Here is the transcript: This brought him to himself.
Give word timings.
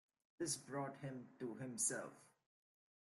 This 0.39 0.57
brought 0.57 0.97
him 0.97 1.27
to 1.37 1.53
himself. 1.57 2.13